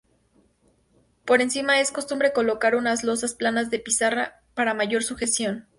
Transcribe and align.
Por 1.25 1.43
encima 1.43 1.79
es 1.79 1.91
costumbre 1.91 2.33
colocar 2.33 2.75
unas 2.75 3.03
losas 3.03 3.35
planas 3.35 3.69
de 3.69 3.77
pizarra 3.77 4.41
para 4.55 4.73
mayor 4.73 5.03
sujeción. 5.03 5.67